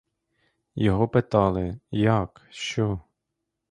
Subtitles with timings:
[0.75, 2.47] Його питали— як?
[2.49, 2.99] що?